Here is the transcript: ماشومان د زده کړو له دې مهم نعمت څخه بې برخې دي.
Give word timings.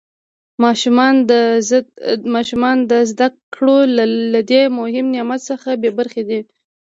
ماشومان 2.35 2.75
د 2.91 2.93
زده 3.11 3.27
کړو 3.53 3.77
له 4.33 4.41
دې 4.51 4.63
مهم 4.79 5.05
نعمت 5.15 5.41
څخه 5.49 5.69
بې 5.81 5.91
برخې 5.97 6.23
دي. 6.29 6.39